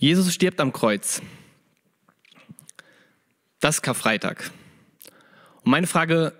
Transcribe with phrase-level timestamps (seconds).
[0.00, 1.20] Jesus stirbt am Kreuz.
[3.60, 4.50] Das ist Karfreitag.
[5.62, 6.32] Und meine Frage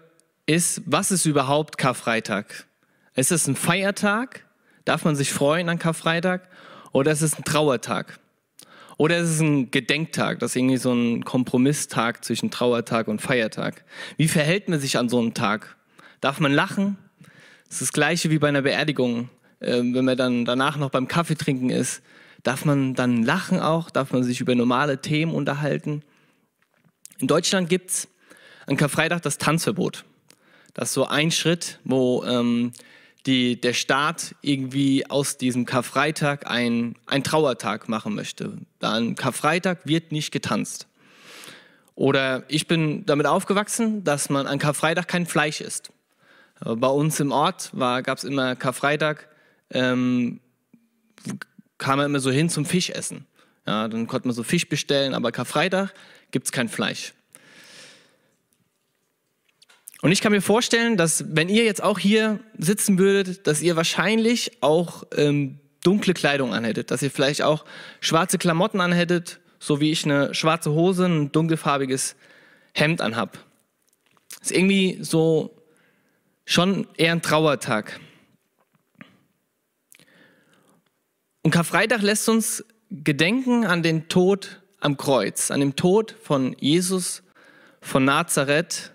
[0.47, 2.67] ist, was ist überhaupt Karfreitag?
[3.15, 4.47] Ist es ein Feiertag?
[4.87, 6.49] Darf man sich freuen an Karfreitag?
[6.93, 8.19] Oder ist es ein Trauertag?
[8.97, 10.39] Oder ist es ein Gedenktag?
[10.39, 13.85] Das ist irgendwie so ein Kompromisstag zwischen Trauertag und Feiertag.
[14.17, 15.77] Wie verhält man sich an so einem Tag?
[16.23, 16.97] Darf man lachen?
[17.67, 19.29] Das ist das Gleiche wie bei einer Beerdigung.
[19.61, 22.01] Ähm, wenn man dann danach noch beim Kaffee trinken ist,
[22.43, 23.91] Darf man dann lachen auch?
[23.91, 26.03] Darf man sich über normale Themen unterhalten?
[27.19, 28.09] In Deutschland gibt es
[28.67, 30.05] an Karfreitag das Tanzverbot.
[30.75, 32.73] Das ist so ein Schritt, wo ähm,
[33.27, 38.59] die, der Staat irgendwie aus diesem Karfreitag ein, ein Trauertag machen möchte.
[38.81, 40.87] An Karfreitag wird nicht getanzt.
[41.95, 45.93] Oder ich bin damit aufgewachsen, dass man an Karfreitag kein Fleisch isst.
[46.65, 49.29] bei uns im Ort gab es immer Karfreitag,
[49.71, 50.41] ähm,
[51.81, 53.27] kam er immer so hin zum Fischessen.
[53.67, 55.93] Ja, dann konnte man so Fisch bestellen, aber Karfreitag
[56.31, 57.15] gibt es kein Fleisch.
[60.03, 63.77] Und ich kann mir vorstellen, dass wenn ihr jetzt auch hier sitzen würdet, dass ihr
[63.77, 67.65] wahrscheinlich auch ähm, dunkle Kleidung anhättet, dass ihr vielleicht auch
[68.01, 72.17] schwarze Klamotten anhättet, so wie ich eine schwarze Hose, ein dunkelfarbiges
[72.73, 73.39] Hemd anhab.
[74.41, 75.55] Ist irgendwie so
[76.47, 78.01] schon eher ein Trauertag.
[81.51, 87.25] Und Karfreitag lässt uns gedenken an den Tod am Kreuz, an den Tod von Jesus
[87.81, 88.93] von Nazareth,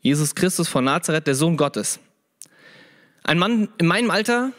[0.00, 2.00] Jesus Christus von Nazareth, der Sohn Gottes.
[3.24, 4.52] Ein Mann in meinem Alter,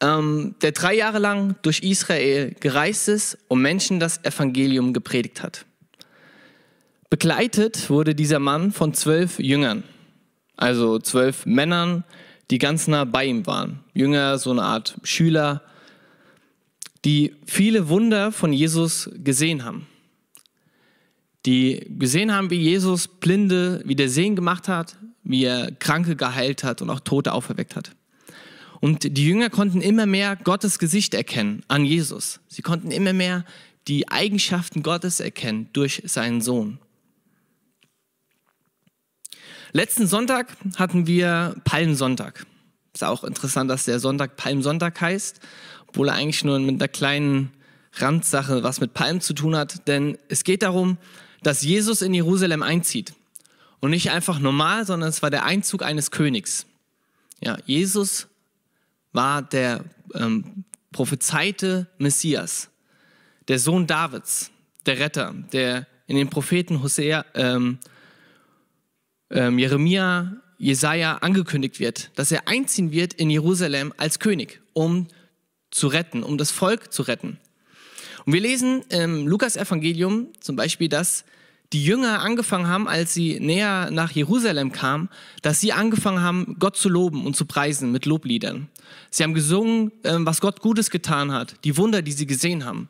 [0.00, 5.64] ähm, der drei Jahre lang durch Israel gereist ist und Menschen das Evangelium gepredigt hat.
[7.10, 9.84] Begleitet wurde dieser Mann von zwölf Jüngern,
[10.56, 12.02] also zwölf Männern,
[12.50, 13.84] die ganz nah bei ihm waren.
[13.92, 15.62] Jünger, so eine Art Schüler,
[17.04, 19.86] die viele Wunder von Jesus gesehen haben.
[21.46, 26.80] Die gesehen haben, wie Jesus Blinde wieder sehen gemacht hat, wie er Kranke geheilt hat
[26.80, 27.94] und auch Tote auferweckt hat.
[28.80, 32.40] Und die Jünger konnten immer mehr Gottes Gesicht erkennen an Jesus.
[32.48, 33.44] Sie konnten immer mehr
[33.88, 36.78] die Eigenschaften Gottes erkennen durch seinen Sohn.
[39.72, 42.46] Letzten Sonntag hatten wir Palmsonntag.
[42.94, 45.40] Ist auch interessant, dass der Sonntag Palmsonntag heißt
[45.94, 47.52] obwohl er eigentlich nur mit einer kleinen
[47.92, 49.86] Randsache was mit Palmen zu tun hat.
[49.86, 50.98] Denn es geht darum,
[51.44, 53.14] dass Jesus in Jerusalem einzieht.
[53.78, 56.66] Und nicht einfach normal, sondern es war der Einzug eines Königs.
[57.40, 58.26] Ja, Jesus
[59.12, 59.84] war der
[60.14, 62.70] ähm, prophezeite Messias,
[63.46, 64.50] der Sohn Davids,
[64.86, 67.78] der Retter, der in den Propheten Hosea, ähm,
[69.30, 75.06] ähm, Jeremia, Jesaja angekündigt wird, dass er einziehen wird in Jerusalem als König, um
[75.74, 77.38] zu retten, um das Volk zu retten.
[78.24, 81.24] Und wir lesen im Lukas-Evangelium zum Beispiel, dass
[81.72, 85.08] die Jünger angefangen haben, als sie näher nach Jerusalem kamen,
[85.42, 88.68] dass sie angefangen haben, Gott zu loben und zu preisen mit Lobliedern.
[89.10, 92.88] Sie haben gesungen, ähm, was Gott Gutes getan hat, die Wunder, die sie gesehen haben.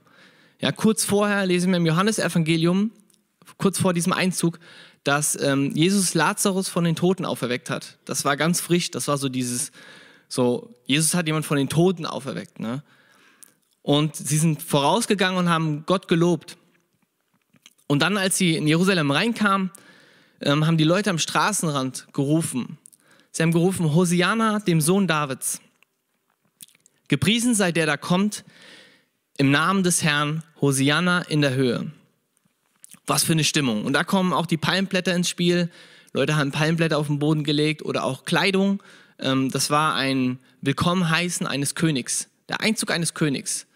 [0.61, 2.91] Ja, kurz vorher lesen wir im Johannesevangelium,
[3.56, 4.59] kurz vor diesem Einzug,
[5.05, 7.97] dass ähm, Jesus Lazarus von den Toten auferweckt hat.
[8.05, 9.73] Das war ganz frisch, das war so dieses
[10.29, 12.61] so, Jesus hat jemand von den Toten auferweckt.
[12.61, 12.83] Ne?
[13.83, 16.57] Und sie sind vorausgegangen und haben Gott gelobt.
[17.87, 19.71] Und dann, als sie in Jerusalem reinkamen,
[20.41, 22.79] ähm, haben die Leute am Straßenrand gerufen.
[23.31, 25.61] Sie haben gerufen, Hosiana, dem Sohn Davids.
[27.09, 28.45] Gepriesen sei der, da kommt,
[29.37, 31.91] im Namen des Herrn, Hosiana in der Höhe.
[33.06, 33.85] Was für eine Stimmung.
[33.85, 35.71] Und da kommen auch die Palmblätter ins Spiel.
[36.12, 38.83] Leute haben Palmblätter auf den Boden gelegt oder auch Kleidung
[39.19, 43.66] ähm, das war ein Willkommenheißen eines Königs, der Einzug eines Königs.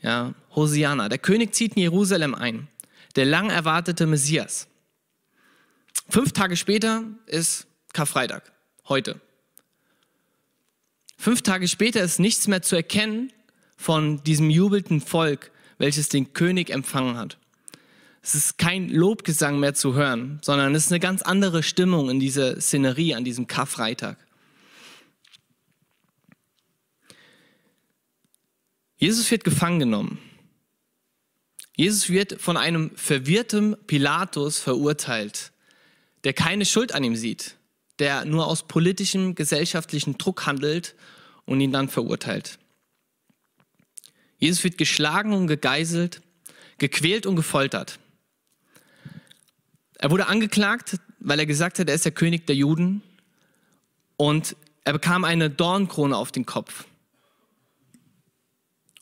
[0.00, 1.08] Ja, Hosiana.
[1.08, 2.68] Der König zieht in Jerusalem ein,
[3.14, 4.66] der lang erwartete Messias.
[6.08, 8.52] Fünf Tage später ist Karfreitag,
[8.88, 9.20] heute.
[11.16, 13.32] Fünf Tage später ist nichts mehr zu erkennen
[13.76, 17.38] von diesem jubelnden Volk, welches den König empfangen hat.
[18.22, 22.20] Es ist kein Lobgesang mehr zu hören, sondern es ist eine ganz andere Stimmung in
[22.20, 24.16] dieser Szenerie an diesem Karfreitag.
[29.02, 30.18] Jesus wird gefangen genommen.
[31.74, 35.50] Jesus wird von einem verwirrten Pilatus verurteilt,
[36.22, 37.56] der keine Schuld an ihm sieht,
[37.98, 40.94] der nur aus politischem, gesellschaftlichen Druck handelt
[41.46, 42.60] und ihn dann verurteilt.
[44.38, 46.22] Jesus wird geschlagen und gegeißelt,
[46.78, 47.98] gequält und gefoltert.
[49.94, 53.02] Er wurde angeklagt, weil er gesagt hat, er ist der König der Juden
[54.16, 54.54] und
[54.84, 56.84] er bekam eine Dornkrone auf den Kopf.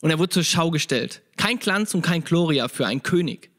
[0.00, 1.22] Und er wurde zur Schau gestellt.
[1.36, 3.50] Kein Glanz und kein Gloria für einen König,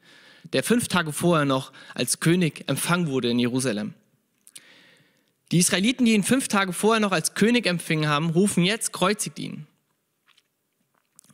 [0.52, 3.94] der fünf Tage vorher noch als König empfangen wurde in Jerusalem.
[5.52, 9.38] Die Israeliten, die ihn fünf Tage vorher noch als König empfangen haben, rufen jetzt, kreuzigt
[9.38, 9.66] ihn.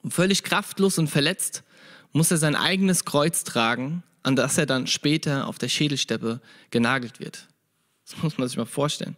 [0.02, 1.62] Und völlig kraftlos und verletzt
[2.12, 6.40] muss er sein eigenes Kreuz tragen, an das er dann später auf der Schädelsteppe
[6.70, 7.48] genagelt wird.
[8.04, 9.16] Das muss man sich mal vorstellen.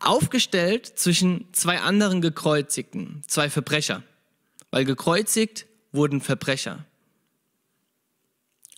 [0.00, 4.02] Aufgestellt zwischen zwei anderen Gekreuzigten, zwei Verbrecher.
[4.70, 6.84] Weil gekreuzigt wurden Verbrecher.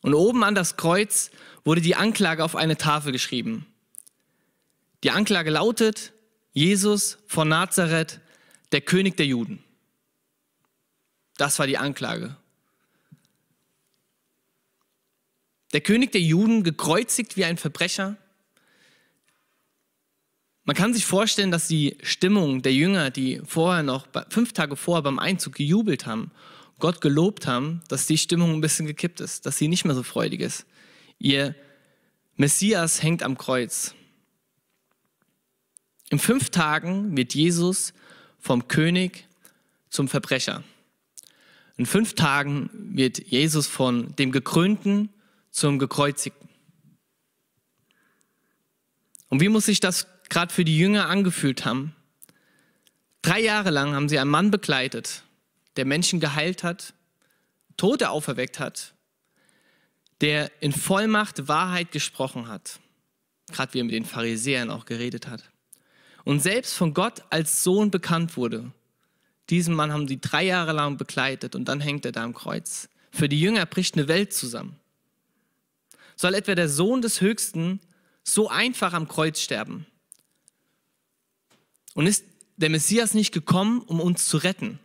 [0.03, 1.31] Und oben an das Kreuz
[1.65, 3.67] wurde die Anklage auf eine Tafel geschrieben.
[5.03, 6.13] Die Anklage lautet,
[6.53, 8.21] Jesus von Nazareth,
[8.73, 9.63] der König der Juden.
[11.37, 12.37] Das war die Anklage.
[15.73, 18.17] Der König der Juden gekreuzigt wie ein Verbrecher.
[20.71, 25.03] Man kann sich vorstellen, dass die Stimmung der Jünger, die vorher noch, fünf Tage vorher
[25.03, 26.31] beim Einzug gejubelt haben,
[26.79, 30.05] Gott gelobt haben, dass die Stimmung ein bisschen gekippt ist, dass sie nicht mehr so
[30.05, 30.67] freudig ist.
[31.19, 31.57] Ihr
[32.37, 33.97] Messias hängt am Kreuz.
[36.09, 37.93] In fünf Tagen wird Jesus
[38.39, 39.27] vom König
[39.89, 40.63] zum Verbrecher.
[41.79, 45.09] In fünf Tagen wird Jesus von dem Gekrönten
[45.51, 46.49] zum Gekreuzigten.
[49.31, 51.95] Und wie muss sich das gerade für die Jünger angefühlt haben?
[53.21, 55.23] Drei Jahre lang haben sie einen Mann begleitet,
[55.77, 56.95] der Menschen geheilt hat,
[57.77, 58.95] Tote auferweckt hat,
[60.23, 62.81] der in Vollmacht Wahrheit gesprochen hat,
[63.53, 65.51] gerade wie er mit den Pharisäern auch geredet hat
[66.25, 68.73] und selbst von Gott als Sohn bekannt wurde.
[69.49, 72.89] Diesen Mann haben sie drei Jahre lang begleitet und dann hängt er da am Kreuz.
[73.11, 74.79] Für die Jünger bricht eine Welt zusammen.
[76.15, 77.81] Soll etwa der Sohn des Höchsten
[78.23, 79.87] so einfach am Kreuz sterben?
[81.95, 82.25] Und ist
[82.57, 84.79] der Messias nicht gekommen, um uns zu retten?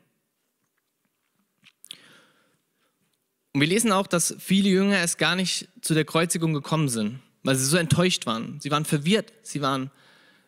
[3.53, 7.19] Und wir lesen auch, dass viele Jünger es gar nicht zu der Kreuzigung gekommen sind,
[7.43, 8.59] weil sie so enttäuscht waren.
[8.59, 9.91] Sie waren verwirrt, sie waren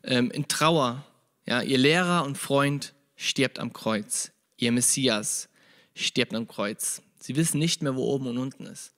[0.04, 1.06] ähm, in Trauer.
[1.46, 4.32] Ja, ihr Lehrer und Freund stirbt am Kreuz.
[4.58, 5.48] Ihr Messias
[5.96, 7.02] stirbt am Kreuz.
[7.20, 8.94] Sie wissen nicht mehr, wo oben und unten ist.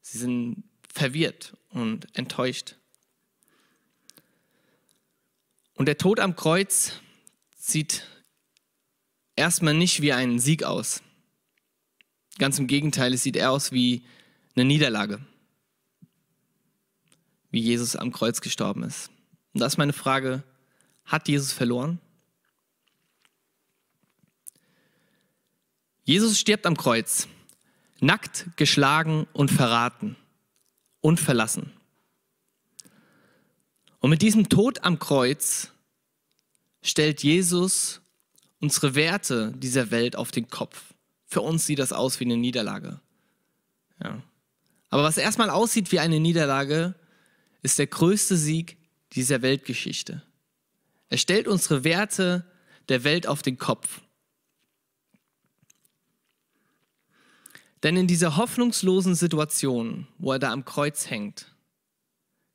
[0.00, 2.76] Sie sind verwirrt und enttäuscht.
[5.78, 6.94] Und der Tod am Kreuz
[7.56, 8.04] sieht
[9.36, 11.02] erstmal nicht wie ein Sieg aus.
[12.38, 14.04] Ganz im Gegenteil, es sieht eher aus wie
[14.56, 15.24] eine Niederlage,
[17.52, 19.10] wie Jesus am Kreuz gestorben ist.
[19.54, 20.42] Und da ist meine Frage,
[21.04, 22.00] hat Jesus verloren?
[26.02, 27.28] Jesus stirbt am Kreuz,
[28.00, 30.16] nackt, geschlagen und verraten
[31.00, 31.77] und verlassen.
[34.00, 35.72] Und mit diesem Tod am Kreuz
[36.82, 38.00] stellt Jesus
[38.60, 40.94] unsere Werte dieser Welt auf den Kopf.
[41.26, 43.00] Für uns sieht das aus wie eine Niederlage.
[44.02, 44.22] Ja.
[44.90, 46.94] Aber was erstmal aussieht wie eine Niederlage,
[47.62, 48.76] ist der größte Sieg,
[49.12, 50.22] dieser Weltgeschichte.
[51.08, 52.44] Er stellt unsere Werte
[52.88, 54.02] der Welt auf den Kopf.
[57.82, 61.46] Denn in dieser hoffnungslosen Situation, wo er da am Kreuz hängt,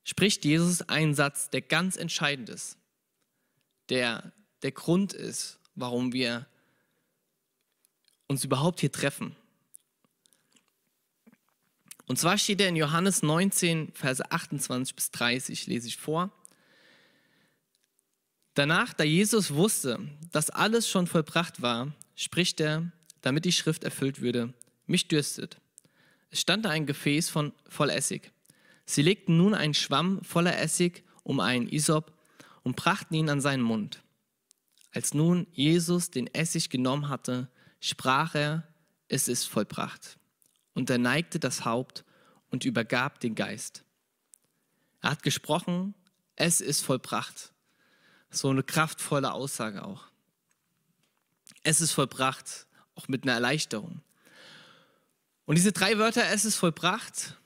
[0.04, 2.78] spricht Jesus einen Satz, der ganz entscheidend ist,
[3.90, 4.34] der
[4.64, 6.48] der Grund ist, warum wir
[8.28, 9.36] uns überhaupt hier treffen.
[12.06, 16.32] Und zwar steht er in Johannes 19, Verse 28 bis 30, lese ich vor.
[18.56, 20.00] Danach, da Jesus wusste,
[20.32, 22.92] dass alles schon vollbracht war, spricht er,
[23.22, 24.54] damit die Schrift erfüllt würde,
[24.86, 25.58] mich dürstet.
[26.30, 28.32] Es stand da ein Gefäß von, voll Essig.
[28.86, 32.14] Sie legten nun einen Schwamm voller Essig um einen Isop
[32.64, 34.04] und brachten ihn an seinen Mund.
[34.92, 37.50] Als nun Jesus den Essig genommen hatte,
[37.80, 38.68] sprach er,
[39.08, 40.18] es ist vollbracht.
[40.74, 42.04] Und er neigte das Haupt
[42.50, 43.84] und übergab den Geist.
[45.02, 45.94] Er hat gesprochen,
[46.36, 47.54] es ist vollbracht.
[48.30, 50.06] So eine kraftvolle Aussage auch.
[51.64, 54.02] Es ist vollbracht, auch mit einer Erleichterung.
[55.46, 57.38] Und diese drei Wörter, es ist vollbracht,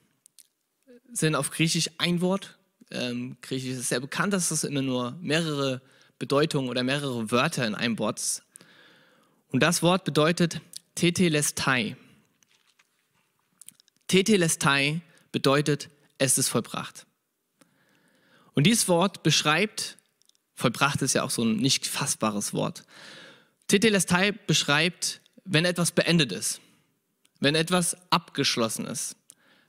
[1.11, 2.57] sind auf Griechisch ein Wort.
[2.91, 5.81] Ähm, Griechisch ist sehr bekannt, dass es immer nur mehrere
[6.19, 8.43] Bedeutungen oder mehrere Wörter in einem Wort ist.
[9.49, 10.61] Und das Wort bedeutet
[10.95, 11.95] Tetelestai.
[14.07, 17.05] Tetelestai bedeutet, es ist vollbracht.
[18.53, 19.97] Und dieses Wort beschreibt
[20.57, 22.83] Vollbracht ist ja auch so ein nicht fassbares Wort.
[23.67, 26.61] Tetelestai beschreibt, wenn etwas beendet ist,
[27.39, 29.15] wenn etwas abgeschlossen ist.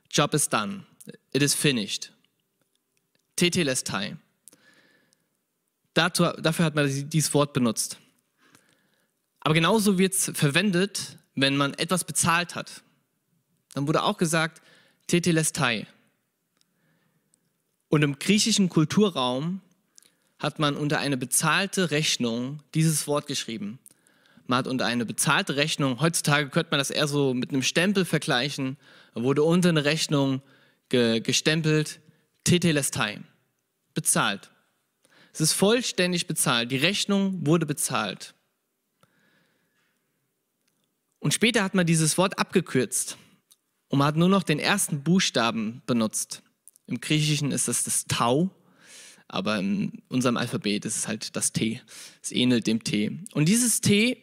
[0.09, 0.85] Job is done.
[1.31, 2.11] It is finished.
[3.35, 4.17] Tetelestai.
[5.93, 7.97] Dazu, dafür hat man dieses Wort benutzt.
[9.39, 12.83] Aber genauso wird es verwendet, wenn man etwas bezahlt hat,
[13.73, 14.61] dann wurde auch gesagt
[15.07, 15.87] Tetelestai.
[17.87, 19.61] Und im griechischen Kulturraum
[20.37, 23.79] hat man unter eine bezahlte Rechnung dieses Wort geschrieben.
[24.47, 28.05] Man hat unter eine bezahlte Rechnung, heutzutage könnte man das eher so mit einem Stempel
[28.05, 28.77] vergleichen,
[29.13, 30.41] wurde unter eine Rechnung
[30.89, 31.99] ge gestempelt,
[32.43, 33.21] Tetelestai,
[33.93, 34.51] bezahlt.
[35.31, 38.33] Es ist vollständig bezahlt, die Rechnung wurde bezahlt.
[41.19, 43.17] Und später hat man dieses Wort abgekürzt
[43.89, 46.41] und man hat nur noch den ersten Buchstaben benutzt.
[46.87, 48.49] Im Griechischen ist das das Tau,
[49.27, 51.81] aber in unserem Alphabet ist es halt das T.
[52.23, 53.19] Es ähnelt dem T.
[53.33, 54.17] Und dieses T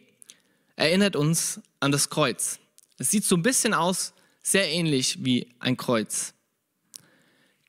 [0.74, 2.58] erinnert uns an das Kreuz.
[2.98, 6.34] Es sieht so ein bisschen aus, sehr ähnlich wie ein Kreuz.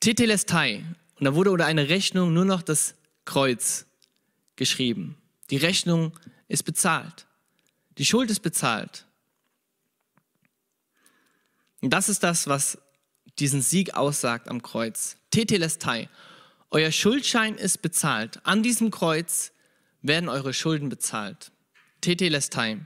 [0.00, 0.84] Tetelestai.
[1.18, 3.86] Und da wurde unter eine Rechnung nur noch das Kreuz
[4.56, 5.16] geschrieben.
[5.50, 6.12] Die Rechnung
[6.46, 7.26] ist bezahlt.
[7.98, 9.06] Die Schuld ist bezahlt.
[11.80, 12.78] Und das ist das, was
[13.38, 15.16] diesen Sieg aussagt am Kreuz.
[15.30, 16.08] Tetelestai.
[16.70, 18.40] Euer Schuldschein ist bezahlt.
[18.44, 19.52] An diesem Kreuz
[20.02, 21.50] werden eure Schulden bezahlt.
[22.00, 22.80] Tetelestai.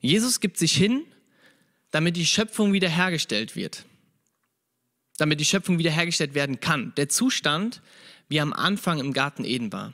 [0.00, 1.04] Jesus gibt sich hin,
[1.90, 3.84] damit die Schöpfung wiederhergestellt wird.
[5.16, 6.92] Damit die Schöpfung wiederhergestellt werden kann.
[6.96, 7.82] Der Zustand,
[8.28, 9.92] wie am Anfang im Garten Eden war.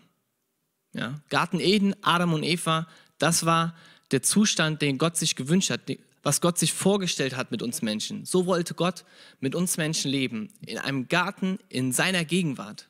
[0.94, 2.86] Ja, Garten Eden, Adam und Eva,
[3.18, 3.74] das war
[4.10, 5.80] der Zustand, den Gott sich gewünscht hat,
[6.22, 8.24] was Gott sich vorgestellt hat mit uns Menschen.
[8.24, 9.04] So wollte Gott
[9.40, 12.88] mit uns Menschen leben, in einem Garten in seiner Gegenwart,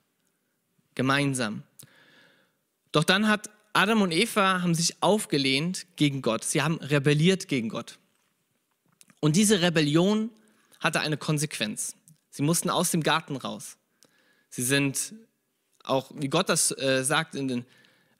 [0.94, 1.62] gemeinsam.
[2.90, 6.44] Doch dann hat Adam und Eva haben sich aufgelehnt gegen Gott.
[6.44, 7.98] Sie haben rebelliert gegen Gott.
[9.20, 10.30] Und diese Rebellion
[10.80, 11.96] hatte eine Konsequenz.
[12.32, 13.76] Sie mussten aus dem Garten raus.
[14.48, 15.14] Sie sind
[15.84, 17.66] auch, wie Gott das äh, sagt in den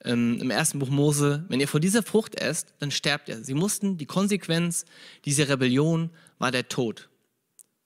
[0.05, 3.43] ähm, im ersten Buch Mose, wenn ihr vor dieser Frucht esst, dann sterbt ihr.
[3.43, 4.85] Sie mussten, die Konsequenz
[5.25, 7.09] dieser Rebellion war der Tod.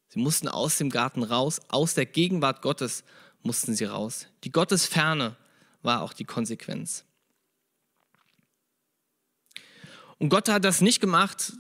[0.09, 3.05] Sie mussten aus dem Garten raus, aus der Gegenwart Gottes
[3.43, 4.27] mussten sie raus.
[4.45, 5.37] Die Gottesferne
[5.83, 7.05] war auch die Konsequenz.
[10.19, 11.53] Und Gott hat das nicht gemacht,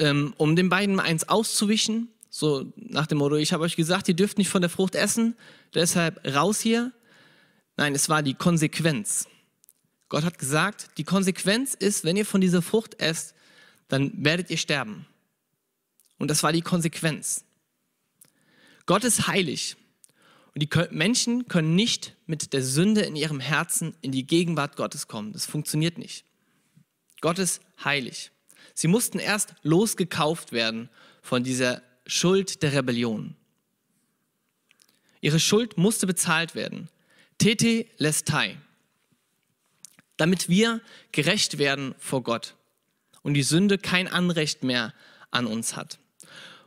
[0.00, 4.16] ähm, um den beiden eins auszuwischen, so nach dem Motto, ich habe euch gesagt, ihr
[4.16, 5.36] dürft nicht von der Frucht essen,
[5.72, 6.90] deshalb raus hier.
[7.76, 9.28] Nein, es war die Konsequenz.
[10.08, 13.36] Gott hat gesagt, die Konsequenz ist, wenn ihr von dieser Frucht esst,
[13.86, 15.06] dann werdet ihr sterben.
[16.18, 17.44] Und das war die Konsequenz.
[18.84, 19.76] Gott ist heilig.
[20.56, 25.06] Und die Menschen können nicht mit der Sünde in ihrem Herzen in die Gegenwart Gottes
[25.06, 25.32] kommen.
[25.32, 26.24] Das funktioniert nicht.
[27.20, 28.32] Gott ist heilig.
[28.74, 30.90] Sie mussten erst losgekauft werden
[31.22, 33.34] von dieser Schuld der Rebellion.
[35.20, 36.88] Ihre Schuld musste bezahlt werden.
[37.38, 38.58] Tete lestai
[40.16, 40.80] damit wir
[41.12, 42.54] gerecht werden vor Gott
[43.22, 44.94] und die Sünde kein Anrecht mehr
[45.30, 45.98] an uns hat.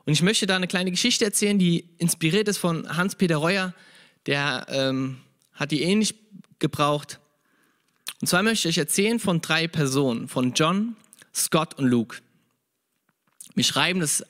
[0.06, 3.74] Und ich möchte da eine kleine Geschichte erzählen, die inspiriert ist von Hans-Peter Reuer,
[4.26, 5.20] der ähm,
[5.54, 6.16] hat die ähnlich
[6.60, 7.20] gebraucht.
[8.22, 10.96] Und zwar möchte ich erzählen von drei Personen, von John,
[11.34, 12.18] Scott und Luke.
[13.54, 14.26] Wir schreiben das,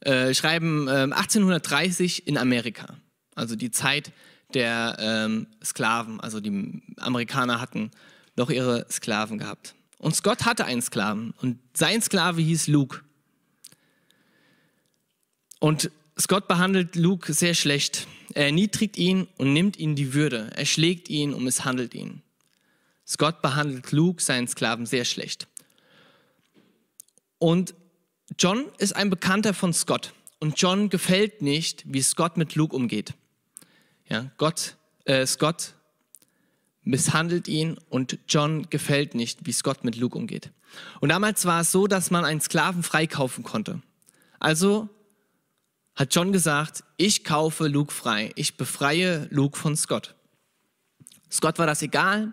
[0.00, 2.96] äh, schreiben äh, 1830 in Amerika,
[3.34, 4.12] also die Zeit
[4.54, 6.20] der ähm, Sklaven.
[6.20, 7.90] Also die Amerikaner hatten
[8.36, 9.74] noch ihre Sklaven gehabt.
[9.98, 13.00] Und Scott hatte einen Sklaven und sein Sklave hieß Luke.
[15.58, 18.06] Und Scott behandelt Luke sehr schlecht.
[18.34, 20.50] Er erniedrigt ihn und nimmt ihm die Würde.
[20.54, 22.22] Er schlägt ihn und misshandelt ihn.
[23.06, 25.48] Scott behandelt Luke, seinen Sklaven, sehr schlecht.
[27.38, 27.74] Und
[28.36, 30.12] John ist ein Bekannter von Scott.
[30.40, 33.14] Und John gefällt nicht, wie Scott mit Luke umgeht.
[34.08, 35.74] Ja, Gott, äh, Scott
[36.82, 40.50] misshandelt ihn und John gefällt nicht, wie Scott mit Luke umgeht.
[41.00, 43.82] Und damals war es so, dass man einen Sklaven freikaufen konnte.
[44.38, 44.88] Also
[45.94, 50.14] hat John gesagt, ich kaufe Luke frei, ich befreie Luke von Scott.
[51.30, 52.32] Scott war das egal,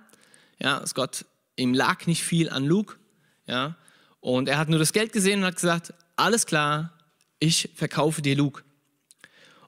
[0.59, 1.25] ja, Scott,
[1.55, 2.95] ihm lag nicht viel an Luke,
[3.47, 3.75] ja,
[4.25, 6.91] und er hat nur das Geld gesehen und hat gesagt, alles klar,
[7.37, 8.63] ich verkaufe dir Luke.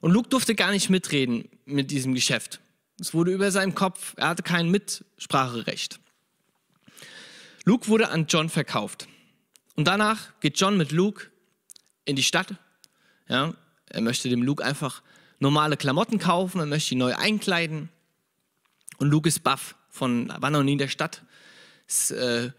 [0.00, 2.58] Und Luke durfte gar nicht mitreden mit diesem Geschäft.
[2.98, 6.00] Es wurde über seinem Kopf, er hatte kein Mitspracherecht.
[7.66, 9.06] Luke wurde an John verkauft.
[9.76, 11.26] Und danach geht John mit Luke
[12.04, 12.56] in die Stadt.
[13.28, 13.54] Ja,
[13.90, 15.04] er möchte dem Luke einfach
[15.38, 17.90] normale Klamotten kaufen, er möchte ihn neu einkleiden.
[18.96, 21.22] Und Luke ist baff von, war noch nie in der Stadt,
[21.86, 22.50] ist äh,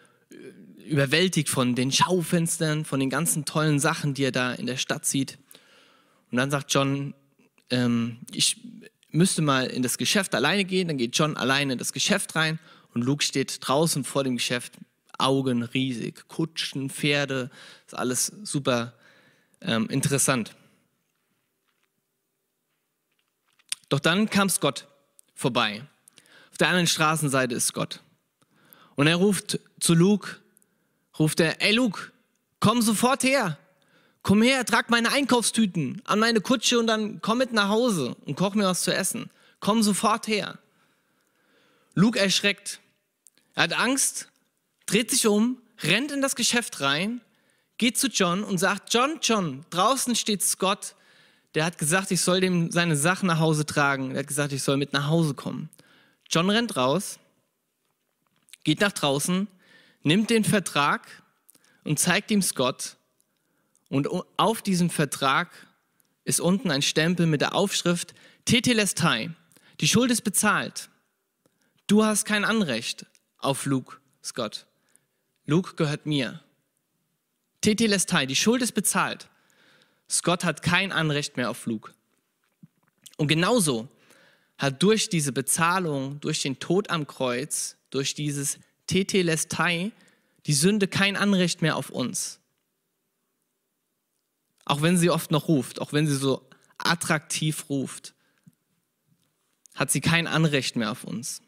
[0.85, 5.05] überwältigt von den Schaufenstern, von den ganzen tollen Sachen, die er da in der Stadt
[5.05, 5.37] sieht.
[6.31, 7.13] Und dann sagt John,
[7.69, 8.57] ähm, ich
[9.11, 12.59] müsste mal in das Geschäft alleine gehen, dann geht John alleine in das Geschäft rein
[12.93, 14.73] und Luke steht draußen vor dem Geschäft,
[15.17, 17.49] Augen riesig, Kutschen, Pferde,
[17.85, 18.93] ist alles super
[19.61, 20.55] ähm, interessant.
[23.89, 24.87] Doch dann kam Gott
[25.33, 25.83] vorbei.
[26.51, 28.01] Auf der anderen Straßenseite ist Gott.
[28.95, 30.37] Und er ruft zu Luke,
[31.17, 32.11] ruft er, ey Luke,
[32.59, 33.57] komm sofort her.
[34.21, 38.35] Komm her, trag meine Einkaufstüten an meine Kutsche und dann komm mit nach Hause und
[38.35, 39.29] koch mir was zu essen.
[39.59, 40.59] Komm sofort her.
[41.95, 42.79] Luke erschreckt.
[43.55, 44.29] Er hat Angst,
[44.85, 47.21] dreht sich um, rennt in das Geschäft rein,
[47.77, 50.95] geht zu John und sagt, John, John, draußen steht Scott,
[51.55, 54.11] der hat gesagt, ich soll dem seine Sachen nach Hause tragen.
[54.11, 55.69] Er hat gesagt, ich soll mit nach Hause kommen.
[56.29, 57.17] John rennt raus,
[58.63, 59.47] geht nach draußen,
[60.03, 61.07] nimmt den Vertrag
[61.83, 62.97] und zeigt ihm Scott.
[63.89, 65.51] Und auf diesem Vertrag
[66.23, 68.13] ist unten ein Stempel mit der Aufschrift
[68.45, 69.31] Tetelestai.
[69.79, 70.89] Die Schuld ist bezahlt.
[71.87, 73.05] Du hast kein Anrecht
[73.39, 74.67] auf Luke, Scott.
[75.45, 76.43] Luke gehört mir.
[77.61, 79.27] Tetelestai, die Schuld ist bezahlt.
[80.09, 81.91] Scott hat kein Anrecht mehr auf Luke.
[83.17, 83.89] Und genauso
[84.57, 89.91] hat durch diese Bezahlung, durch den Tod am Kreuz, durch dieses Tetelestai,
[90.47, 92.39] die Sünde kein Anrecht mehr auf uns.
[94.65, 98.15] Auch wenn sie oft noch ruft, auch wenn sie so attraktiv ruft,
[99.75, 101.43] hat sie kein Anrecht mehr auf uns.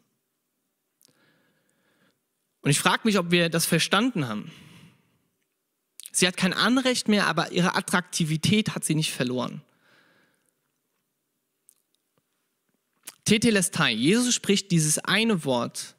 [2.60, 4.52] Und ich frage mich, ob wir das verstanden haben.
[6.12, 9.62] Sie hat kein Anrecht mehr, aber ihre Attraktivität hat sie nicht verloren.
[13.24, 15.96] Tetelestai, Jesus spricht dieses eine Wort.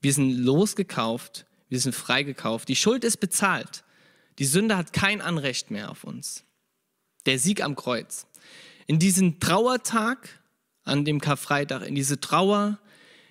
[0.00, 2.68] Wir sind losgekauft, wir sind freigekauft.
[2.68, 3.84] Die Schuld ist bezahlt.
[4.38, 6.44] Die Sünde hat kein Anrecht mehr auf uns.
[7.26, 8.26] Der Sieg am Kreuz.
[8.86, 10.40] In diesen Trauertag,
[10.84, 12.78] an dem Karfreitag, in diese Trauer,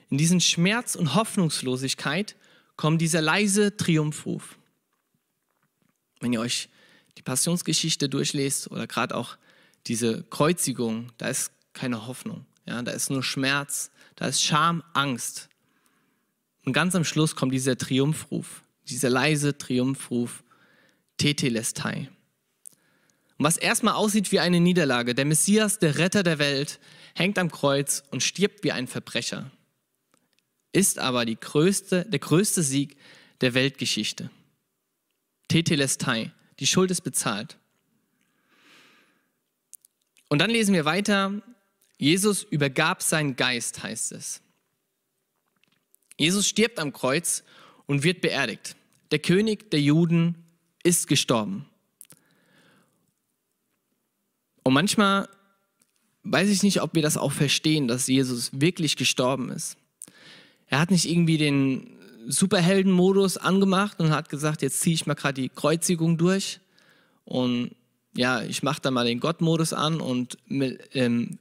[0.09, 2.35] in diesen Schmerz und Hoffnungslosigkeit
[2.75, 4.57] kommt dieser leise Triumphruf.
[6.19, 6.69] Wenn ihr euch
[7.17, 9.37] die Passionsgeschichte durchlest oder gerade auch
[9.87, 12.45] diese Kreuzigung, da ist keine Hoffnung.
[12.65, 15.49] Ja, da ist nur Schmerz, da ist Scham, Angst.
[16.67, 20.43] Und ganz am Schluss kommt dieser Triumphruf, dieser leise Triumphruf,
[21.15, 22.09] Tetelestai.
[23.37, 26.79] Und was erstmal aussieht wie eine Niederlage, der Messias, der Retter der Welt,
[27.15, 29.49] hängt am Kreuz und stirbt wie ein Verbrecher
[30.77, 32.97] ist aber größte, der größte Sieg
[33.41, 34.29] der Weltgeschichte.
[35.47, 37.57] Tetelestai, die Schuld ist bezahlt.
[40.29, 41.41] Und dann lesen wir weiter,
[41.97, 44.41] Jesus übergab seinen Geist, heißt es.
[46.17, 47.43] Jesus stirbt am Kreuz
[47.85, 48.75] und wird beerdigt.
[49.11, 50.35] Der König der Juden
[50.83, 51.65] ist gestorben.
[54.63, 55.29] Und manchmal
[56.23, 59.77] weiß ich nicht, ob wir das auch verstehen, dass Jesus wirklich gestorben ist.
[60.67, 65.41] Er hat nicht irgendwie den Superhelden-Modus angemacht und hat gesagt, jetzt ziehe ich mal gerade
[65.41, 66.59] die Kreuzigung durch
[67.23, 67.71] und
[68.13, 71.37] ja, ich mache da mal den Gott-Modus an und ähm,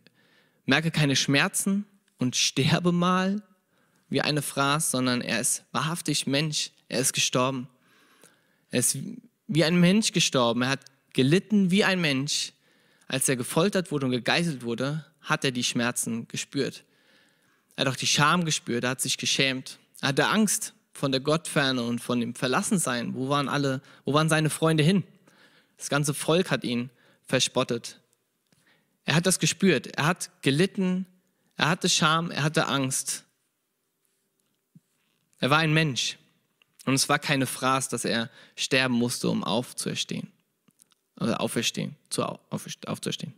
[0.66, 1.86] merke keine Schmerzen
[2.18, 3.42] und sterbe mal
[4.08, 7.68] wie eine Phrase, sondern er ist wahrhaftig Mensch, er ist gestorben.
[8.70, 8.98] Er ist
[9.48, 12.52] wie ein Mensch gestorben, er hat gelitten wie ein Mensch.
[13.08, 16.84] Als er gefoltert wurde und gegeißelt wurde, hat er die Schmerzen gespürt.
[17.76, 19.78] Er hat auch die Scham gespürt, er hat sich geschämt.
[20.00, 23.14] Er hatte Angst von der Gottferne und von dem Verlassensein.
[23.14, 25.04] Wo waren alle, wo waren seine Freunde hin?
[25.76, 26.90] Das ganze Volk hat ihn
[27.26, 28.00] verspottet.
[29.04, 29.88] Er hat das gespürt.
[29.98, 31.06] Er hat gelitten.
[31.56, 32.30] Er hatte Scham.
[32.30, 33.24] Er hatte Angst.
[35.38, 36.16] Er war ein Mensch.
[36.84, 40.30] Und es war keine Phrase, dass er sterben musste, um aufzuerstehen.
[41.18, 43.34] Oder auferstehen, zu aufzuerstehen.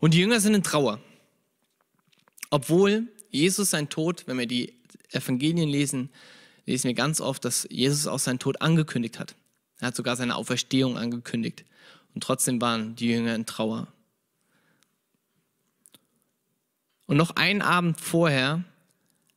[0.00, 1.00] Und die Jünger sind in Trauer.
[2.50, 4.74] Obwohl Jesus sein Tod, wenn wir die
[5.10, 6.10] Evangelien lesen,
[6.66, 9.34] lesen wir ganz oft, dass Jesus auch seinen Tod angekündigt hat.
[9.80, 11.64] Er hat sogar seine Auferstehung angekündigt.
[12.14, 13.88] Und trotzdem waren die Jünger in Trauer.
[17.06, 18.64] Und noch einen Abend vorher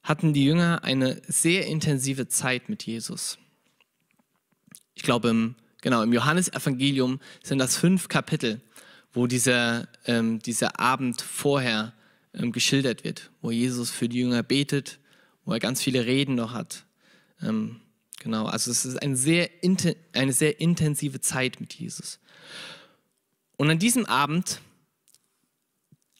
[0.03, 3.37] hatten die Jünger eine sehr intensive Zeit mit Jesus.
[4.95, 8.61] Ich glaube, im, genau, im Johannesevangelium sind das fünf Kapitel,
[9.13, 11.93] wo dieser, ähm, dieser Abend vorher
[12.33, 14.99] ähm, geschildert wird, wo Jesus für die Jünger betet,
[15.45, 16.85] wo er ganz viele Reden noch hat.
[17.41, 17.81] Ähm,
[18.19, 19.49] genau, also es ist eine sehr,
[20.13, 22.19] eine sehr intensive Zeit mit Jesus.
[23.57, 24.61] Und an diesem Abend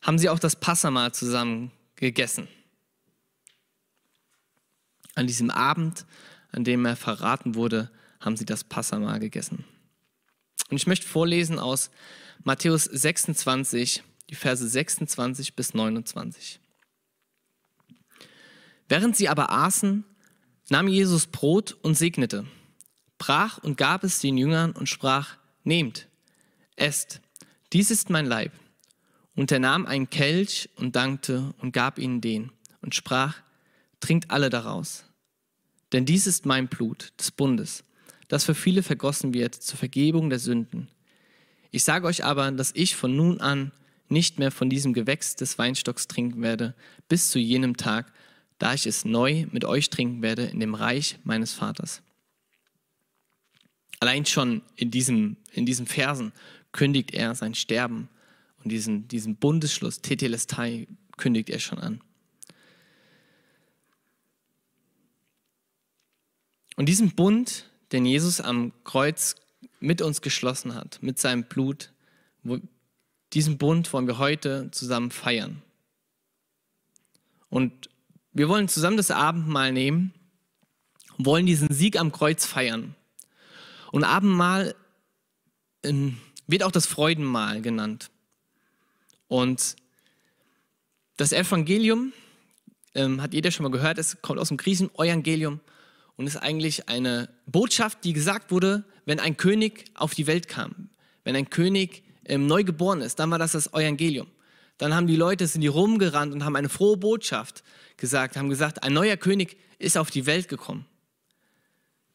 [0.02, 2.48] haben sie auch das Passamal zusammen gegessen.
[5.16, 6.06] An diesem Abend,
[6.52, 9.66] an dem er verraten wurde, haben sie das Passamal gegessen.
[10.70, 11.92] Und ich möchte vorlesen aus
[12.44, 16.60] Matthäus 26, die Verse 26 bis 29.
[18.88, 20.06] Während sie aber aßen,
[20.70, 22.46] nahm Jesus Brot und segnete,
[23.18, 26.08] brach und gab es den Jüngern und sprach, nehmt,
[26.76, 27.22] esst,
[27.74, 28.52] dies ist mein Leib.
[29.36, 33.38] Und er nahm einen Kelch und dankte und gab ihnen den und sprach,
[34.02, 35.06] trinkt alle daraus.
[35.94, 37.84] Denn dies ist mein Blut des Bundes,
[38.28, 40.90] das für viele vergossen wird zur Vergebung der Sünden.
[41.72, 43.72] Ich sage euch aber, dass ich von nun an
[44.10, 46.76] nicht mehr von diesem Gewächs des Weinstocks trinken werde,
[47.08, 48.12] bis zu jenem Tag,
[48.60, 52.02] da ich es neu mit euch trinken werde in dem Reich meines Vaters.
[54.00, 56.34] Allein schon in diesem, in diesen Versen
[56.72, 58.10] kündigt er sein Sterben
[58.64, 60.88] und diesen, diesen Bundesschluss, Tetelestai,
[61.18, 62.02] kündigt er schon an.
[66.76, 69.36] Und diesen Bund, den Jesus am Kreuz
[69.80, 71.92] mit uns geschlossen hat, mit seinem Blut,
[73.34, 75.62] diesen Bund wollen wir heute zusammen feiern.
[77.50, 77.90] Und
[78.34, 80.14] wir wollen zusammen das Abendmahl nehmen
[81.26, 82.96] wollen diesen Sieg am Kreuz feiern.
[83.92, 84.76] Und Abendmahl
[85.84, 88.10] ähm, wird auch das Freudenmahl genannt.
[89.28, 89.76] Und
[91.18, 92.14] das Evangelium,
[92.94, 95.60] ähm, hat jeder schon mal gehört, es kommt aus dem Griechen Evangelium
[96.22, 100.90] und ist eigentlich eine Botschaft, die gesagt wurde, wenn ein König auf die Welt kam,
[101.24, 104.28] wenn ein König ähm, neu geboren ist, dann war das das Evangelium.
[104.78, 107.64] Dann haben die Leute, sind die rumgerannt und haben eine frohe Botschaft
[107.98, 110.86] gesagt, haben gesagt, ein neuer König ist auf die Welt gekommen.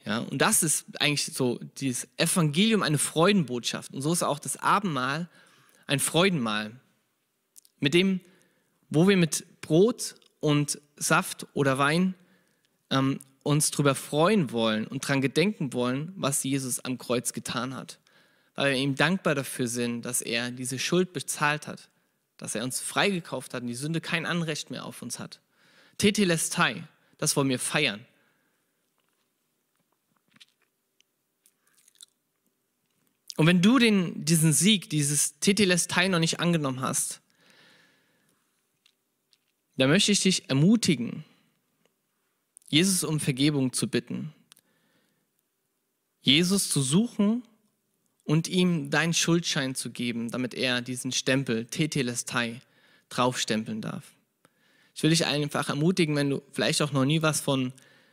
[0.05, 3.93] Ja, und das ist eigentlich so dieses Evangelium, eine Freudenbotschaft.
[3.93, 5.29] Und so ist auch das Abendmahl
[5.89, 6.79] ein Freudenmahl,
[7.81, 8.21] mit dem,
[8.89, 12.15] wo wir mit Brot und Saft oder Wein
[12.91, 17.99] ähm, uns darüber freuen wollen und daran gedenken wollen, was Jesus am Kreuz getan hat.
[18.57, 21.89] Weil wir ihm dankbar dafür sind, dass er diese Schuld bezahlt hat,
[22.39, 25.41] dass er uns freigekauft hat und die Sünde kein Anrecht mehr auf uns hat.
[25.99, 26.83] Tetelestai,
[27.19, 28.05] das wollen wir feiern.
[33.37, 37.21] Und wenn du den, diesen Sieg, dieses Tetelestai noch nicht angenommen hast,
[39.77, 41.25] dann möchte ich dich ermutigen,
[42.69, 44.33] Jesus um Vergebung zu bitten,
[46.21, 47.45] Jesus zu suchen
[48.25, 52.61] und ihm deinen Schuldschein zu geben, damit er diesen Stempel Tetelestai
[53.09, 54.13] draufstempeln darf.
[54.97, 57.73] Ich will dich einfach ermutigen, wenn du vielleicht auch noch nie was von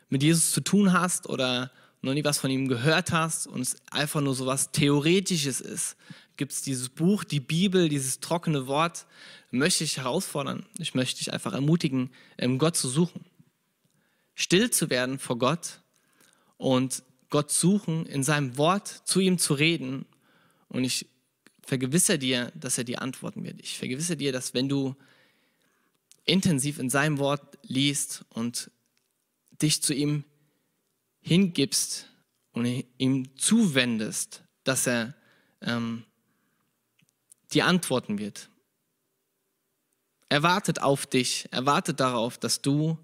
[0.09, 1.71] mit Jesus zu tun hast oder
[2.03, 5.95] noch nie was von ihm gehört hast und es einfach nur so was Theoretisches ist,
[6.37, 9.07] gibt es dieses Buch, die Bibel, dieses trockene Wort,
[9.49, 10.65] möchte ich herausfordern.
[10.77, 13.25] Ich möchte dich einfach ermutigen, ähm, Gott zu suchen
[14.35, 15.81] still zu werden vor Gott
[16.57, 20.05] und Gott suchen, in seinem Wort zu ihm zu reden.
[20.69, 21.07] Und ich
[21.61, 23.59] vergewissere dir, dass er dir antworten wird.
[23.59, 24.95] Ich vergewissere dir, dass wenn du
[26.25, 28.71] intensiv in seinem Wort liest und
[29.61, 30.23] dich zu ihm
[31.21, 32.09] hingibst
[32.51, 35.15] und ihm zuwendest, dass er
[35.61, 36.05] ähm,
[37.53, 38.49] dir antworten wird.
[40.29, 42.97] Er wartet auf dich, er wartet darauf, dass du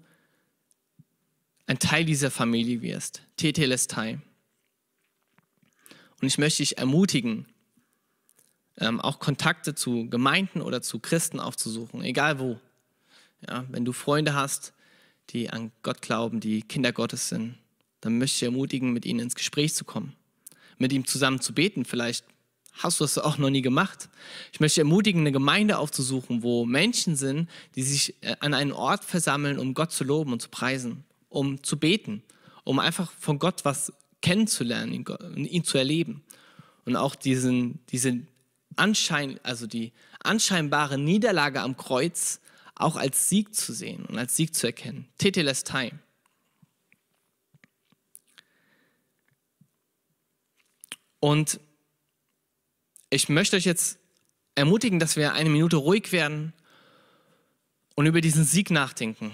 [1.70, 3.22] ein Teil dieser Familie wirst.
[3.36, 4.18] Tetelestai.
[6.20, 7.46] Und ich möchte dich ermutigen,
[8.78, 12.58] ähm, auch Kontakte zu Gemeinden oder zu Christen aufzusuchen, egal wo.
[13.48, 14.72] Ja, wenn du Freunde hast,
[15.28, 17.56] die an Gott glauben, die Kinder Gottes sind,
[18.00, 20.16] dann möchte ich ermutigen, mit ihnen ins Gespräch zu kommen,
[20.76, 21.84] mit ihm zusammen zu beten.
[21.84, 22.24] Vielleicht
[22.72, 24.08] hast du das auch noch nie gemacht.
[24.52, 29.04] Ich möchte ermutigen, eine Gemeinde aufzusuchen, wo Menschen sind, die sich äh, an einen Ort
[29.04, 32.22] versammeln, um Gott zu loben und zu preisen um zu beten,
[32.64, 36.22] um einfach von Gott was kennenzulernen, ihn, ihn zu erleben.
[36.84, 38.20] Und auch diesen, diese
[38.76, 42.40] Anschein, also die anscheinbare Niederlage am Kreuz
[42.74, 45.08] auch als Sieg zu sehen und als Sieg zu erkennen.
[45.18, 45.92] Tetelestai.
[51.20, 51.60] Und
[53.10, 53.98] ich möchte euch jetzt
[54.54, 56.54] ermutigen, dass wir eine Minute ruhig werden
[57.94, 59.32] und über diesen Sieg nachdenken.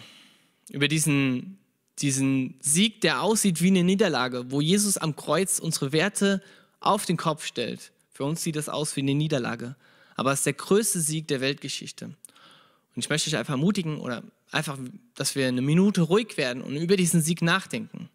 [0.69, 1.59] Über diesen
[1.99, 6.43] diesen Sieg, der aussieht wie eine Niederlage, wo Jesus am Kreuz unsere Werte
[6.81, 7.93] auf den Kopf stellt.
[8.13, 9.77] Für uns sieht das aus wie eine Niederlage,
[10.15, 12.07] aber es ist der größte Sieg der Weltgeschichte.
[12.07, 14.79] Und ich möchte dich einfach ermutigen oder einfach,
[15.15, 18.09] dass wir eine Minute ruhig werden und über diesen Sieg nachdenken.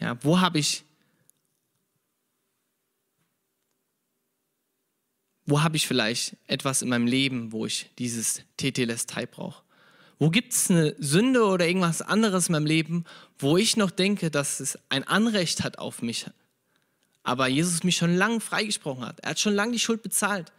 [0.00, 0.84] Ja, wo habe ich
[5.46, 9.62] wo habe ich vielleicht etwas in meinem Leben, wo ich dieses Tetelestai brauche?
[10.18, 13.04] Wo gibt es eine Sünde oder irgendwas anderes in meinem Leben,
[13.38, 16.26] wo ich noch denke, dass es ein Anrecht hat auf mich,
[17.22, 19.20] aber Jesus mich schon lange freigesprochen hat.
[19.20, 20.52] Er hat schon lange die Schuld bezahlt.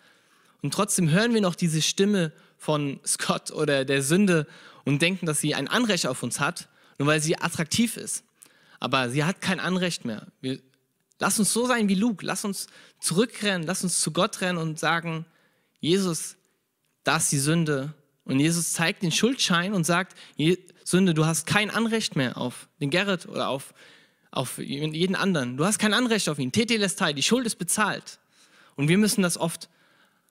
[0.61, 4.45] Und trotzdem hören wir noch diese Stimme von Scott oder der Sünde
[4.85, 8.23] und denken, dass sie ein Anrecht auf uns hat, nur weil sie attraktiv ist.
[8.79, 10.27] Aber sie hat kein Anrecht mehr.
[10.41, 10.59] Wir,
[11.19, 12.25] lass uns so sein wie Luke.
[12.25, 12.67] Lass uns
[12.99, 13.65] zurückrennen.
[13.65, 15.25] Lass uns zu Gott rennen und sagen,
[15.79, 16.35] Jesus,
[17.03, 17.93] das ist die Sünde.
[18.29, 20.15] Und Jesus zeigt den Schuldschein und sagt,
[20.83, 23.73] Sünde, du hast kein Anrecht mehr auf den Gerrit oder auf,
[24.29, 25.57] auf jeden anderen.
[25.57, 26.51] Du hast kein Anrecht auf ihn.
[26.51, 28.19] Tetelestai, die Schuld ist bezahlt.
[28.75, 29.67] Und wir müssen das oft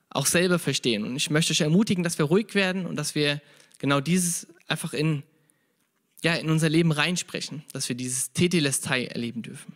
[0.09, 1.03] auch selber verstehen.
[1.03, 3.41] Und ich möchte euch ermutigen, dass wir ruhig werden und dass wir
[3.79, 5.23] genau dieses einfach in,
[6.23, 9.75] ja, in unser Leben reinsprechen, dass wir dieses Tetelestai erleben dürfen.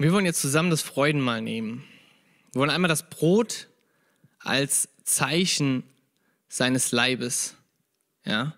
[0.00, 1.84] Wir wollen jetzt zusammen das Freudenmahl nehmen.
[2.52, 3.66] Wir wollen einmal das Brot
[4.38, 5.82] als Zeichen
[6.48, 7.56] seines Leibes,
[8.24, 8.54] ja,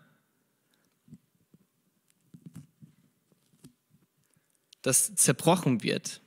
[4.82, 6.20] das zerbrochen wird.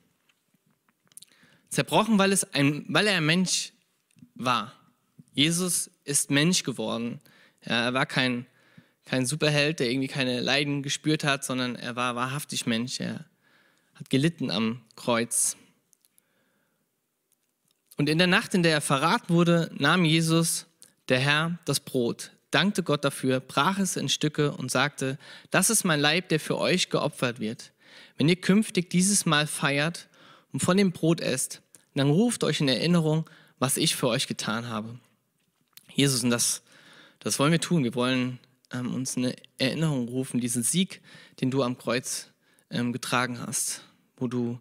[1.68, 3.72] Zerbrochen, weil, es ein, weil er ein Mensch
[4.34, 4.72] war.
[5.32, 7.20] Jesus ist Mensch geworden.
[7.64, 8.46] Ja, er war kein,
[9.04, 12.98] kein Superheld, der irgendwie keine Leiden gespürt hat, sondern er war wahrhaftig Mensch.
[12.98, 13.24] Er
[13.94, 15.56] hat gelitten am Kreuz.
[17.96, 20.66] Und in der Nacht, in der er verraten wurde, nahm Jesus,
[21.08, 25.18] der Herr, das Brot, dankte Gott dafür, brach es in Stücke und sagte,
[25.50, 27.72] das ist mein Leib, der für euch geopfert wird.
[28.16, 30.08] Wenn ihr künftig dieses Mal feiert
[30.52, 31.62] und von dem Brot esst,
[31.94, 33.28] dann ruft euch in Erinnerung,
[33.58, 34.98] was ich für euch getan habe.
[35.92, 36.62] Jesus, und das,
[37.20, 37.84] das wollen wir tun.
[37.84, 38.40] Wir wollen
[38.72, 41.00] ähm, uns eine Erinnerung rufen, diesen Sieg,
[41.40, 42.30] den du am Kreuz
[42.70, 43.82] ähm, getragen hast,
[44.16, 44.60] wo du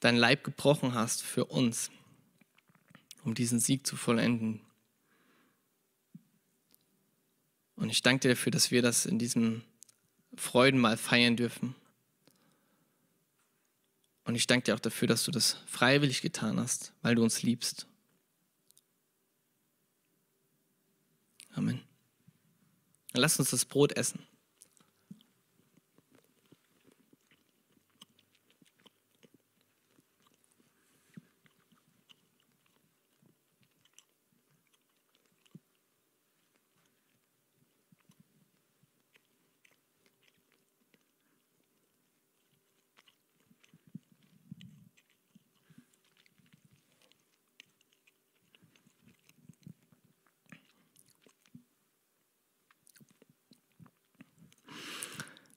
[0.00, 1.90] dein Leib gebrochen hast für uns,
[3.24, 4.60] um diesen Sieg zu vollenden.
[7.76, 9.62] Und ich danke dir dafür, dass wir das in diesem
[10.36, 11.74] Freudenmal feiern dürfen.
[14.24, 17.42] Und ich danke dir auch dafür, dass du das freiwillig getan hast, weil du uns
[17.42, 17.86] liebst.
[21.54, 21.82] Amen.
[23.12, 24.26] Lass uns das Brot essen.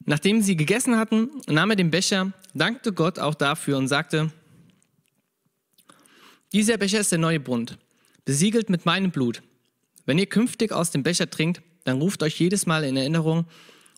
[0.10, 4.32] Nachdem sie gegessen hatten, nahm er den Becher, dankte Gott auch dafür und sagte,
[6.54, 7.78] dieser Becher ist der neue Bund,
[8.24, 9.44] besiegelt mit meinem Blut.
[10.06, 13.48] Wenn ihr künftig aus dem Becher trinkt, dann ruft euch jedes Mal in Erinnerung,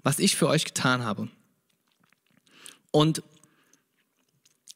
[0.01, 1.29] was ich für euch getan habe.
[2.89, 3.21] Und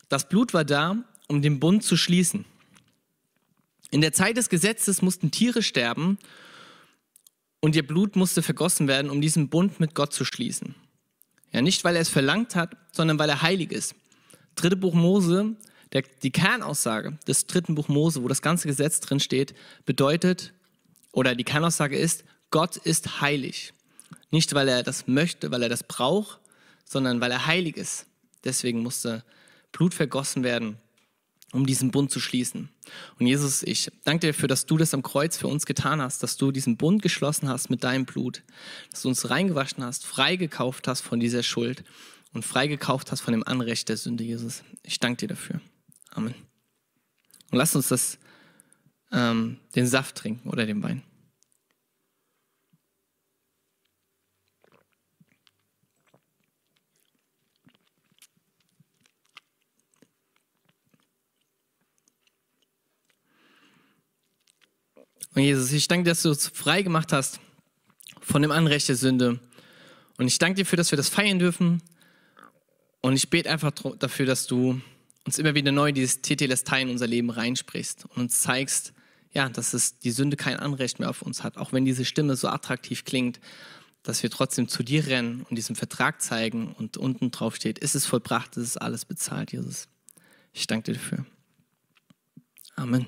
[0.09, 2.45] das Blut war da, um den Bund zu schließen.
[3.89, 6.19] In der Zeit des Gesetzes mussten Tiere sterben
[7.59, 10.75] und ihr Blut musste vergossen werden, um diesen Bund mit Gott zu schließen.
[11.53, 13.95] Ja, nicht, weil er es verlangt hat, sondern weil er heilig ist.
[14.55, 15.55] Dritte Buch Mose,
[15.93, 19.53] der, die Kernaussage des dritten Buch Mose, wo das ganze Gesetz drin steht,
[19.85, 20.53] bedeutet,
[21.11, 23.73] oder die Kernaussage ist, Gott ist heilig.
[24.31, 26.39] Nicht, weil er das möchte, weil er das braucht,
[26.85, 28.07] sondern weil er heilig ist.
[28.43, 29.23] Deswegen musste
[29.71, 30.77] Blut vergossen werden,
[31.53, 32.69] um diesen Bund zu schließen.
[33.19, 36.23] Und Jesus, ich danke dir dafür, dass du das am Kreuz für uns getan hast,
[36.23, 38.43] dass du diesen Bund geschlossen hast mit deinem Blut,
[38.91, 41.83] dass du uns reingewaschen hast, freigekauft hast von dieser Schuld
[42.33, 44.63] und freigekauft hast von dem Anrecht der Sünde, Jesus.
[44.81, 45.61] Ich danke dir dafür.
[46.09, 46.33] Amen.
[47.51, 48.17] Und lass uns das,
[49.11, 51.03] ähm, den Saft trinken oder den Wein.
[65.35, 67.39] Und Jesus, ich danke dir, dass du uns frei gemacht hast
[68.21, 69.39] von dem Anrecht der Sünde.
[70.17, 71.81] Und ich danke dir dafür, dass wir das feiern dürfen.
[73.01, 74.79] Und ich bete einfach dafür, dass du
[75.25, 78.93] uns immer wieder neu dieses Tetelestai in unser Leben reinsprichst und uns zeigst,
[79.31, 81.57] ja, dass es die Sünde kein Anrecht mehr auf uns hat.
[81.57, 83.39] Auch wenn diese Stimme so attraktiv klingt,
[84.03, 87.95] dass wir trotzdem zu dir rennen und diesen Vertrag zeigen und unten drauf steht, ist
[87.95, 89.87] es vollbracht, ist es alles bezahlt, Jesus.
[90.51, 91.25] Ich danke dir dafür.
[92.75, 93.07] Amen.